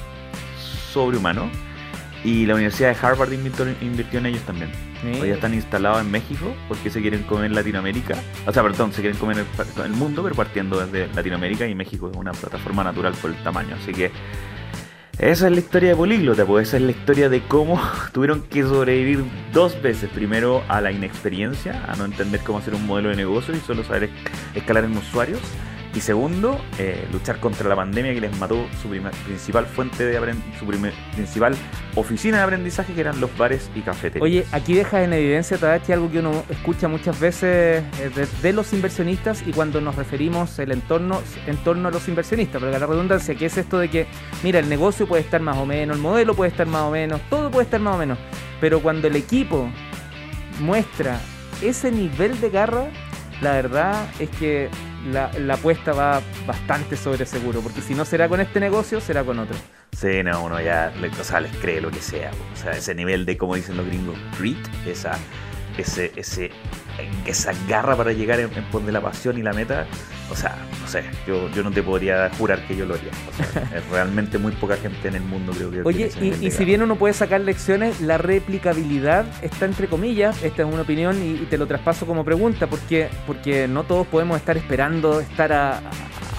sobrehumano. 0.93 1.49
Y 2.23 2.45
la 2.45 2.55
Universidad 2.55 2.93
de 2.93 3.07
Harvard 3.07 3.31
invirtió, 3.31 3.65
invirtió 3.81 4.19
en 4.19 4.25
ellos 4.27 4.41
también. 4.41 4.69
Ya 5.25 5.35
están 5.35 5.53
instalados 5.53 6.01
en 6.01 6.11
México 6.11 6.53
porque 6.67 6.89
se 6.89 6.99
quieren 7.01 7.23
comer 7.23 7.51
Latinoamérica. 7.51 8.15
O 8.45 8.51
sea, 8.51 8.61
perdón, 8.61 8.91
se 8.91 8.99
quieren 9.01 9.17
comer 9.17 9.37
el, 9.37 9.83
el 9.85 9.91
mundo, 9.91 10.21
pero 10.23 10.35
partiendo 10.35 10.85
desde 10.85 11.07
Latinoamérica 11.13 11.65
y 11.67 11.75
México 11.75 12.09
es 12.11 12.17
una 12.17 12.33
plataforma 12.33 12.83
natural 12.83 13.13
por 13.21 13.31
el 13.31 13.37
tamaño. 13.37 13.75
Así 13.81 13.93
que 13.93 14.11
esa 15.17 15.47
es 15.47 15.51
la 15.53 15.59
historia 15.59 15.89
de 15.89 15.95
Políglota, 15.95 16.45
pues 16.45 16.67
esa 16.69 16.77
es 16.77 16.83
la 16.83 16.91
historia 16.91 17.29
de 17.29 17.41
cómo 17.41 17.81
tuvieron 18.13 18.41
que 18.43 18.63
sobrevivir 18.63 19.23
dos 19.53 19.81
veces. 19.81 20.09
Primero 20.09 20.63
a 20.67 20.81
la 20.81 20.91
inexperiencia, 20.91 21.85
a 21.87 21.95
no 21.95 22.03
entender 22.05 22.41
cómo 22.41 22.57
hacer 22.59 22.73
un 22.75 22.85
modelo 22.85 23.09
de 23.09 23.15
negocio 23.15 23.55
y 23.55 23.59
solo 23.59 23.83
saber 23.85 24.09
esc- 24.09 24.29
escalar 24.55 24.83
en 24.83 24.97
usuarios. 24.97 25.39
Y 25.95 26.01
segundo, 26.01 26.61
eh, 26.77 27.07
luchar 27.11 27.39
contra 27.39 27.67
la 27.67 27.75
pandemia 27.75 28.13
que 28.13 28.21
les 28.21 28.37
mató 28.37 28.67
su 28.81 28.89
principal 28.89 29.65
fuente 29.65 30.05
de 30.05 30.19
su 30.59 30.65
principal 30.65 31.55
oficina 31.95 32.37
de 32.37 32.43
aprendizaje 32.43 32.93
que 32.93 33.01
eran 33.01 33.19
los 33.19 33.35
bares 33.35 33.71
y 33.73 33.81
cafeterías. 33.81 34.21
Oye, 34.21 34.45
aquí 34.51 34.75
dejas 34.75 35.03
en 35.03 35.13
evidencia, 35.13 35.57
Tadachi, 35.57 35.91
algo 35.91 36.11
que 36.11 36.19
uno 36.19 36.43
escucha 36.49 36.87
muchas 36.87 37.19
veces 37.19 37.83
eh, 37.99 38.27
de, 38.41 38.53
los 38.53 38.71
inversionistas 38.71 39.41
y 39.47 39.51
cuando 39.51 39.81
nos 39.81 39.95
referimos 39.95 40.59
el 40.59 40.71
entorno 40.71 41.21
en 41.47 41.57
torno 41.57 41.87
a 41.87 41.91
los 41.91 42.07
inversionistas, 42.07 42.61
porque 42.61 42.77
la 42.77 42.85
redundancia, 42.85 43.33
que 43.33 43.47
es 43.47 43.57
esto 43.57 43.79
de 43.79 43.89
que, 43.89 44.05
mira, 44.43 44.59
el 44.59 44.69
negocio 44.69 45.07
puede 45.07 45.23
estar 45.23 45.41
más 45.41 45.57
o 45.57 45.65
menos, 45.65 45.97
el 45.97 46.03
modelo 46.03 46.35
puede 46.35 46.51
estar 46.51 46.67
más 46.67 46.83
o 46.83 46.91
menos, 46.91 47.19
todo 47.31 47.49
puede 47.49 47.65
estar 47.65 47.79
más 47.79 47.95
o 47.95 47.97
menos, 47.97 48.19
pero 48.61 48.79
cuando 48.79 49.07
el 49.07 49.15
equipo 49.15 49.69
muestra 50.59 51.19
ese 51.63 51.91
nivel 51.91 52.39
de 52.41 52.49
garra, 52.51 52.85
la 53.41 53.53
verdad 53.53 54.07
es 54.19 54.29
que 54.31 54.69
la, 55.11 55.31
la 55.39 55.53
apuesta 55.55 55.93
va 55.93 56.21
bastante 56.45 56.95
sobre 56.97 57.25
seguro, 57.25 57.61
porque 57.61 57.81
si 57.81 57.93
no 57.93 58.05
será 58.05 58.27
con 58.29 58.39
este 58.41 58.59
negocio, 58.59 58.99
será 59.01 59.23
con 59.23 59.39
otro. 59.39 59.55
Sí, 59.97 60.23
no, 60.23 60.43
uno 60.43 60.61
ya 60.61 60.91
le- 61.01 61.09
o 61.09 61.23
sea, 61.23 61.41
cree 61.61 61.81
lo 61.81 61.91
que 61.91 61.99
sea. 62.01 62.31
O 62.53 62.55
sea, 62.55 62.71
ese 62.73 62.93
nivel 62.95 63.25
de, 63.25 63.37
como 63.37 63.55
dicen 63.55 63.77
los 63.77 63.85
gringos, 63.87 64.17
grit, 64.37 64.57
esa, 64.85 65.17
ese, 65.77 66.11
ese, 66.15 66.51
esa 67.25 67.51
garra 67.67 67.95
para 67.95 68.11
llegar 68.13 68.39
en, 68.39 68.51
en 68.55 68.63
pos 68.65 68.85
de 68.85 68.91
la 68.91 69.01
pasión 69.01 69.37
y 69.37 69.41
la 69.41 69.53
meta, 69.53 69.85
o 70.31 70.35
sea, 70.35 70.55
no 70.81 70.87
sé, 70.87 71.03
yo, 71.27 71.49
yo 71.51 71.63
no 71.63 71.71
te 71.71 71.81
podría 71.83 72.29
jurar 72.37 72.65
que 72.67 72.75
yo 72.75 72.85
lo 72.85 72.95
haría. 72.95 73.11
O 73.29 73.51
sea, 73.51 73.63
es 73.77 73.87
realmente 73.89 74.37
muy 74.37 74.51
poca 74.53 74.77
gente 74.77 75.07
en 75.07 75.15
el 75.15 75.21
mundo 75.23 75.51
creo 75.53 75.71
que... 75.71 75.81
Oye, 75.83 76.09
y, 76.41 76.51
si 76.51 76.65
bien 76.65 76.81
uno 76.81 76.95
puede 76.95 77.13
sacar 77.13 77.41
lecciones, 77.41 78.01
la 78.01 78.17
replicabilidad 78.17 79.25
está 79.41 79.65
entre 79.65 79.87
comillas, 79.87 80.41
esta 80.43 80.63
es 80.63 80.67
una 80.71 80.81
opinión 80.81 81.21
y, 81.21 81.31
y 81.43 81.47
te 81.49 81.57
lo 81.57 81.67
traspaso 81.67 82.05
como 82.05 82.23
pregunta, 82.25 82.67
porque, 82.67 83.09
porque 83.27 83.67
no 83.67 83.83
todos 83.83 84.07
podemos 84.07 84.37
estar 84.37 84.57
esperando 84.57 85.19
estar 85.19 85.51
a, 85.53 85.81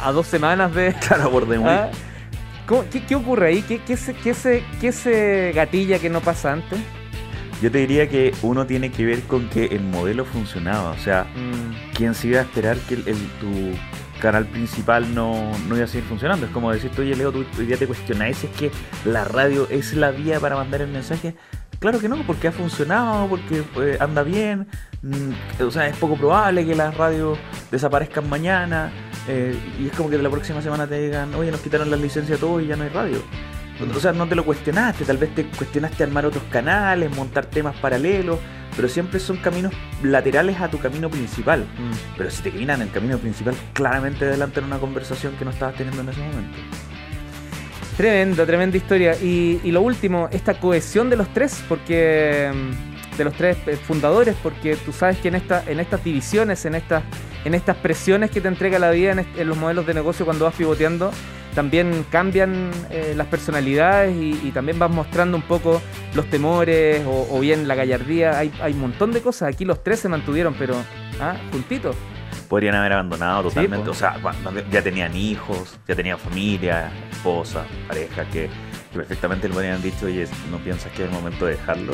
a 0.02 0.12
dos 0.12 0.26
semanas 0.26 0.74
de... 0.74 0.94
Claro, 1.06 1.30
por 1.30 1.46
de 1.48 1.58
muy- 1.58 1.68
¿Ah? 1.70 1.90
¿Cómo- 2.66 2.84
qué, 2.90 3.04
qué 3.04 3.14
ocurre 3.16 3.48
ahí? 3.48 3.62
¿Qué, 3.62 3.78
qué 3.82 3.96
se, 3.96 4.14
qué, 4.14 4.32
se, 4.34 4.62
¿Qué 4.80 4.92
se 4.92 5.52
gatilla 5.54 5.98
que 5.98 6.08
no 6.10 6.20
pasa 6.20 6.52
antes? 6.52 6.78
Yo 7.62 7.70
te 7.70 7.78
diría 7.78 8.08
que 8.08 8.32
uno 8.42 8.66
tiene 8.66 8.90
que 8.90 9.04
ver 9.04 9.22
con 9.22 9.48
que 9.48 9.66
el 9.66 9.82
modelo 9.82 10.24
funcionaba. 10.24 10.90
O 10.90 10.98
sea, 10.98 11.24
Mm, 11.36 11.94
¿quién 11.94 12.14
se 12.14 12.28
iba 12.28 12.38
a 12.38 12.42
esperar 12.42 12.76
que 12.78 12.94
el, 12.94 13.08
el- 13.08 13.28
tu 13.40 13.76
canal 14.20 14.46
principal 14.46 15.14
no, 15.14 15.50
no 15.68 15.76
iba 15.76 15.84
a 15.84 15.88
seguir 15.88 16.08
funcionando? 16.08 16.46
Es 16.46 16.52
como 16.52 16.72
decir, 16.72 16.90
oye 16.98 17.14
Leo, 17.16 17.32
tú 17.32 17.44
hoy 17.58 17.66
día 17.66 17.76
te 17.76 17.86
cuestionáis 17.86 18.38
si 18.38 18.46
es 18.46 18.52
que 18.56 18.70
la 19.04 19.24
radio 19.24 19.66
es 19.70 19.94
la 19.94 20.10
vía 20.10 20.40
para 20.40 20.56
mandar 20.56 20.80
el 20.82 20.88
mensaje. 20.88 21.34
Claro 21.78 21.98
que 21.98 22.08
no, 22.10 22.16
porque 22.26 22.48
ha 22.48 22.52
funcionado, 22.52 23.26
porque 23.28 23.62
pues, 23.74 24.00
anda 24.00 24.22
bien. 24.22 24.66
mm, 25.02 25.62
o 25.62 25.70
sea, 25.70 25.86
es 25.88 25.96
poco 25.96 26.16
probable 26.16 26.66
que 26.66 26.74
las 26.74 26.94
radios 26.96 27.38
desaparezcan 27.70 28.28
mañana. 28.28 28.90
eh, 29.28 29.54
y 29.78 29.86
es 29.86 29.92
como 29.92 30.08
que 30.10 30.16
la 30.18 30.30
próxima 30.30 30.60
semana 30.62 30.86
te 30.86 30.98
digan, 31.00 31.34
oye, 31.34 31.50
nos 31.50 31.60
quitaron 31.60 31.90
las 31.90 32.00
licencias 32.00 32.38
a 32.38 32.40
todos 32.40 32.62
y 32.62 32.66
ya 32.68 32.76
no 32.76 32.84
hay 32.84 32.88
radio. 32.90 33.18
O 33.94 34.00
sea, 34.00 34.12
no 34.12 34.26
te 34.26 34.34
lo 34.34 34.44
cuestionaste, 34.44 35.04
tal 35.04 35.16
vez 35.16 35.34
te 35.34 35.44
cuestionaste 35.46 36.02
armar 36.02 36.26
otros 36.26 36.44
canales, 36.50 37.14
montar 37.14 37.46
temas 37.46 37.74
paralelos, 37.76 38.38
pero 38.76 38.88
siempre 38.88 39.18
son 39.20 39.38
caminos 39.38 39.72
laterales 40.02 40.60
a 40.60 40.68
tu 40.68 40.78
camino 40.78 41.08
principal. 41.08 41.60
mm. 41.60 42.16
Pero 42.16 42.30
si 42.30 42.42
te 42.42 42.50
caminan 42.50 42.82
en 42.82 42.88
el 42.88 42.92
camino 42.92 43.18
principal, 43.18 43.54
claramente 43.72 44.24
adelantan 44.24 44.64
una 44.64 44.78
conversación 44.78 45.34
que 45.36 45.44
no 45.44 45.50
estabas 45.50 45.76
teniendo 45.76 46.02
en 46.02 46.08
ese 46.10 46.20
momento. 46.20 46.58
Tremenda, 47.96 48.46
tremenda 48.46 48.76
historia. 48.76 49.14
Y, 49.16 49.60
y 49.62 49.72
lo 49.72 49.82
último, 49.82 50.28
esta 50.30 50.54
cohesión 50.54 51.10
de 51.10 51.16
los 51.16 51.32
tres, 51.34 51.62
porque 51.68 52.50
mm, 52.54 53.16
de 53.18 53.24
los 53.24 53.34
tres 53.34 53.58
eh, 53.66 53.76
fundadores, 53.76 54.36
porque 54.42 54.76
tú 54.76 54.92
sabes 54.92 55.18
que 55.18 55.28
en, 55.28 55.34
esta, 55.34 55.62
en 55.66 55.80
estas 55.80 56.02
divisiones, 56.02 56.64
en 56.64 56.74
estas, 56.74 57.02
en 57.44 57.54
estas 57.54 57.76
presiones 57.76 58.30
que 58.30 58.40
te 58.40 58.48
entrega 58.48 58.78
la 58.78 58.90
vida 58.90 59.12
en, 59.12 59.26
en 59.36 59.48
los 59.48 59.56
modelos 59.56 59.86
de 59.86 59.94
negocio 59.94 60.24
cuando 60.24 60.46
vas 60.46 60.54
pivoteando, 60.54 61.10
también 61.60 62.06
cambian 62.08 62.70
eh, 62.88 63.12
las 63.14 63.26
personalidades 63.26 64.16
y, 64.16 64.48
y 64.48 64.50
también 64.50 64.78
vas 64.78 64.90
mostrando 64.90 65.36
un 65.36 65.42
poco 65.42 65.82
los 66.14 66.24
temores 66.30 67.04
o, 67.06 67.28
o 67.30 67.38
bien 67.38 67.68
la 67.68 67.74
gallardía. 67.74 68.38
Hay, 68.38 68.50
hay 68.62 68.72
un 68.72 68.80
montón 68.80 69.12
de 69.12 69.20
cosas. 69.20 69.52
Aquí 69.52 69.66
los 69.66 69.84
tres 69.84 70.00
se 70.00 70.08
mantuvieron, 70.08 70.54
pero 70.54 70.74
ah, 71.20 71.36
juntitos. 71.52 71.94
Podrían 72.48 72.76
haber 72.76 72.94
abandonado 72.94 73.42
Sí, 73.42 73.56
totalmente. 73.56 73.90
o 73.90 73.92
sea, 73.92 74.16
ya 74.72 74.80
tenían 74.80 75.14
hijos, 75.14 75.78
ya 75.86 75.94
tenían 75.94 76.18
familia, 76.18 76.90
esposa, 77.12 77.66
pareja, 77.86 78.24
que, 78.24 78.48
que 78.90 78.96
perfectamente 78.96 79.46
le 79.46 79.52
podrían 79.52 79.82
dicho, 79.82 80.06
oye, 80.06 80.26
no 80.50 80.56
piensas 80.64 80.90
que 80.92 81.02
es 81.02 81.10
el 81.10 81.14
momento 81.14 81.44
de 81.44 81.56
dejarlo. 81.56 81.92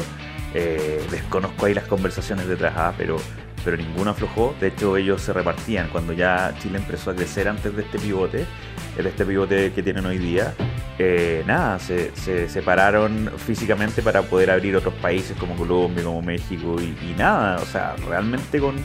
Eh, 0.55 1.05
desconozco 1.11 1.67
ahí 1.67 1.75
las 1.75 1.89
conversaciones 1.89 2.47
detrás, 2.47 2.73
ah, 2.77 2.93
pero, 2.97 3.17
pero 3.65 3.77
ninguno 3.77 4.13
aflojó. 4.13 4.55
De 4.61 4.69
hecho, 4.69 4.97
ellos 4.97 5.23
se 5.23 5.33
repartían 5.33 5.89
cuando 5.89 6.13
ya 6.13 6.55
Chile 6.61 6.79
empezó 6.79 7.11
a 7.11 7.17
crecer 7.17 7.49
antes 7.49 7.75
de 7.75 7.83
este 7.83 7.99
pivote, 7.99 8.47
este 9.05 9.27
pivote 9.27 9.73
que 9.73 9.83
tienen 9.83 10.07
hoy 10.07 10.19
día. 10.19 10.55
eh, 10.99 11.45
nada, 11.47 11.79
se, 11.79 12.15
se 12.17 12.49
separaron 12.49 13.31
físicamente 13.37 14.01
para 14.01 14.23
poder 14.23 14.51
abrir 14.51 14.77
otros 14.77 14.95
países 14.95 15.37
como 15.37 15.55
Colombia, 15.57 16.03
como 16.05 16.23
México 16.23 16.77
y 16.81 17.15
nada, 17.19 17.57
o 17.57 17.67
sea, 17.67 17.97
realmente 18.09 18.59
con, 18.59 18.77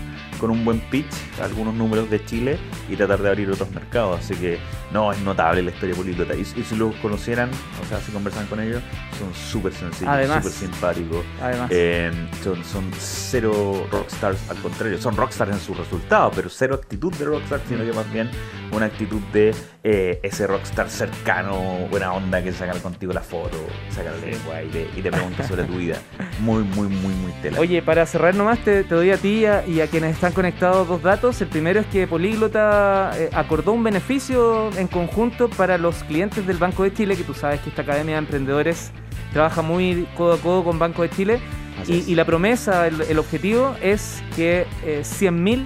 con 0.41 0.49
un 0.49 0.65
buen 0.65 0.79
pitch, 0.79 1.13
algunos 1.39 1.75
números 1.75 2.09
de 2.09 2.25
Chile 2.25 2.57
y 2.89 2.95
tratar 2.95 3.21
de 3.21 3.29
abrir 3.29 3.51
otros 3.51 3.69
mercados. 3.71 4.19
Así 4.19 4.33
que 4.33 4.57
no, 4.91 5.11
es 5.11 5.19
notable 5.19 5.61
la 5.61 5.69
historia 5.69 5.95
políglota. 5.95 6.33
Y, 6.33 6.41
y 6.41 6.63
si 6.63 6.75
los 6.75 6.95
conocieran, 6.95 7.51
o 7.79 7.87
sea, 7.87 7.99
si 7.99 8.11
conversan 8.11 8.47
con 8.47 8.59
ellos, 8.59 8.81
son 9.19 9.31
súper 9.35 9.71
sencillos, 9.71 10.27
súper 10.27 10.51
simpáticos. 10.51 11.23
Además. 11.39 11.69
Eh, 11.71 12.11
son, 12.43 12.65
son 12.65 12.91
cero 12.97 13.87
rockstars, 13.91 14.49
al 14.49 14.57
contrario, 14.57 14.99
son 14.99 15.15
rockstars 15.15 15.51
en 15.51 15.59
su 15.59 15.75
resultado, 15.75 16.31
pero 16.35 16.49
cero 16.49 16.73
actitud 16.73 17.13
de 17.13 17.25
rockstar, 17.25 17.61
sino 17.69 17.85
que 17.85 17.93
más 17.93 18.11
bien 18.11 18.27
una 18.71 18.87
actitud 18.87 19.21
de 19.31 19.53
eh, 19.83 20.19
ese 20.23 20.47
rockstar 20.47 20.89
cercano, 20.89 21.87
buena 21.91 22.13
onda 22.13 22.41
que 22.43 22.51
saca 22.51 22.73
contigo 22.79 23.13
la 23.13 23.21
foto, 23.21 23.57
saca 23.91 24.09
la 24.09 24.17
lengua 24.17 24.63
y 24.63 24.69
te, 24.69 24.87
y 24.97 25.01
te 25.03 25.11
pregunta 25.11 25.47
sobre 25.47 25.65
tu 25.65 25.73
vida. 25.73 25.97
Muy, 26.39 26.63
muy, 26.63 26.87
muy, 26.87 27.13
muy 27.13 27.31
tela. 27.43 27.59
Oye, 27.59 27.83
para 27.83 28.07
cerrar 28.07 28.33
nomás, 28.33 28.57
te, 28.63 28.83
te 28.83 28.95
doy 28.95 29.11
a 29.11 29.17
ti 29.17 29.41
y 29.41 29.45
a, 29.45 29.67
y 29.67 29.81
a 29.81 29.87
quienes 29.87 30.15
están 30.15 30.30
conectados 30.33 30.87
dos 30.87 31.01
datos. 31.01 31.41
El 31.41 31.47
primero 31.47 31.79
es 31.79 31.85
que 31.87 32.07
Políglota 32.07 33.11
eh, 33.15 33.29
acordó 33.33 33.71
un 33.73 33.83
beneficio 33.83 34.69
en 34.77 34.87
conjunto 34.87 35.49
para 35.49 35.77
los 35.77 36.03
clientes 36.03 36.45
del 36.47 36.57
Banco 36.57 36.83
de 36.83 36.93
Chile, 36.93 37.15
que 37.15 37.23
tú 37.23 37.33
sabes 37.33 37.61
que 37.61 37.69
esta 37.69 37.81
Academia 37.81 38.15
de 38.15 38.19
Emprendedores 38.19 38.91
trabaja 39.33 39.61
muy 39.61 40.07
codo 40.15 40.33
a 40.33 40.37
codo 40.37 40.63
con 40.63 40.79
Banco 40.79 41.01
de 41.03 41.09
Chile. 41.09 41.39
Y, 41.87 42.13
la 42.15 42.25
promesa, 42.25 42.85
el, 42.85 43.01
el 43.01 43.17
objetivo 43.17 43.75
es 43.81 44.21
que 44.35 44.67
eh, 44.85 45.01
100.000 45.03 45.65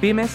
pymes 0.00 0.30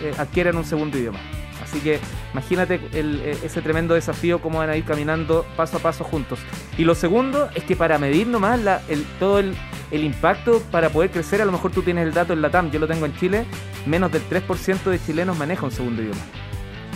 eh, 0.00 0.12
adquieran 0.18 0.56
un 0.56 0.64
segundo 0.64 0.98
idioma. 0.98 1.20
Así 1.62 1.78
que 1.78 2.00
imagínate 2.32 2.80
el- 2.92 3.20
eh, 3.24 3.38
ese 3.44 3.62
tremendo 3.62 3.94
desafío, 3.94 4.40
cómo 4.40 4.58
van 4.58 4.70
a 4.70 4.76
ir 4.76 4.84
caminando 4.84 5.46
paso 5.56 5.76
a 5.76 5.80
paso 5.80 6.02
juntos. 6.02 6.40
Y 6.76 6.84
lo 6.84 6.94
segundo 6.96 7.50
es 7.54 7.62
que 7.64 7.76
para 7.76 7.98
medir 7.98 8.26
nomás 8.26 8.58
la- 8.60 8.82
el, 8.88 9.04
todo 9.20 9.38
el, 9.38 9.54
el 9.92 10.04
impacto 10.04 10.60
para 10.70 10.88
poder 10.88 11.10
crecer, 11.10 11.42
a 11.42 11.44
lo 11.44 11.52
mejor 11.52 11.70
tú 11.70 11.82
tienes 11.82 12.06
el 12.06 12.14
dato 12.14 12.32
en 12.32 12.40
la 12.40 12.50
TAM, 12.50 12.70
yo 12.70 12.80
lo 12.80 12.88
tengo 12.88 13.04
en 13.04 13.14
Chile, 13.16 13.44
menos 13.86 14.10
del 14.10 14.22
3% 14.22 14.84
de 14.84 14.98
chilenos 14.98 15.38
maneja 15.38 15.66
un 15.66 15.70
segundo 15.70 16.02
idioma. 16.02 16.22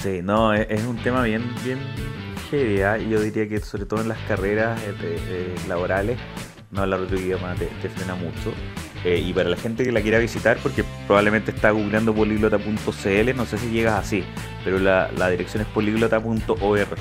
Sí, 0.02 0.20
no, 0.22 0.54
es, 0.54 0.66
es 0.70 0.82
un 0.84 0.96
tema 0.96 1.22
bien, 1.22 1.44
bien 1.62 1.78
heavy, 2.50 2.80
¿ah? 2.80 2.98
y 2.98 3.10
yo 3.10 3.20
diría 3.20 3.48
que 3.48 3.60
sobre 3.60 3.84
todo 3.84 4.00
en 4.00 4.08
las 4.08 4.18
carreras 4.26 4.80
eh, 4.82 4.94
eh, 5.02 5.54
laborales, 5.68 6.18
no 6.70 6.82
hablar 6.82 7.00
otro 7.00 7.18
idioma 7.18 7.54
te, 7.54 7.66
te 7.82 7.90
frena 7.90 8.14
mucho. 8.14 8.52
Eh, 9.04 9.18
y 9.18 9.32
para 9.34 9.50
la 9.50 9.56
gente 9.56 9.84
que 9.84 9.92
la 9.92 10.00
quiera 10.00 10.18
visitar, 10.18 10.56
porque 10.62 10.82
probablemente 11.06 11.50
está 11.50 11.70
googleando 11.70 12.14
poliglota.cl, 12.14 13.36
no 13.36 13.44
sé 13.44 13.58
si 13.58 13.70
llegas 13.70 13.94
así, 13.94 14.24
pero 14.64 14.78
la, 14.78 15.10
la 15.16 15.28
dirección 15.28 15.62
es 15.62 15.68
poliglota.org. 15.68 16.98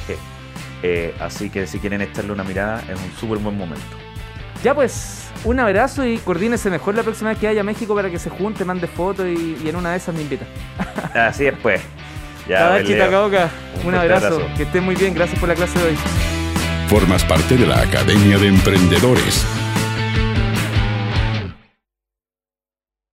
Así 1.19 1.49
que 1.49 1.65
si 1.65 1.79
quieren 1.79 2.01
echarle 2.01 2.31
una 2.31 2.43
mirada, 2.43 2.79
es 2.81 3.01
un 3.01 3.11
súper 3.19 3.39
buen 3.39 3.57
momento. 3.57 4.04
Ya 4.65 4.74
pues, 4.74 5.27
un 5.43 5.60
abrazo 5.60 6.03
y 6.07 6.17
coordínese 6.17 6.72
mejor 6.72 6.95
la 6.95 7.03
próxima 7.03 7.29
vez 7.29 7.38
que 7.38 7.45
vaya 7.45 7.62
a 7.62 7.63
México 7.63 7.93
para 7.93 8.10
que 8.10 8.17
se 8.17 8.31
junte, 8.31 8.65
mande 8.65 8.88
fotos 8.88 9.27
y, 9.27 9.60
y 9.63 9.69
en 9.69 9.75
una 9.75 9.91
de 9.91 9.98
esas 9.98 10.15
me 10.15 10.24
invita. 10.24 10.43
Así 11.13 11.45
es, 11.45 11.53
pues. 11.62 11.81
Ya. 12.50 12.81
Takaoka, 12.84 13.48
Un 13.84 13.89
un 13.89 13.93
abrazo, 13.93 14.25
abrazo. 14.25 14.48
que 14.57 14.63
estés 14.63 14.81
muy 14.81 14.95
bien, 14.95 15.13
gracias 15.13 15.39
por 15.39 15.50
la 15.50 15.53
clase 15.53 15.77
de 15.77 15.86
hoy. 15.89 15.95
Formas 16.88 17.24
parte 17.25 17.57
de 17.57 17.67
la 17.67 17.79
Academia 17.79 18.39
de 18.39 18.48
Emprendedores 18.48 19.45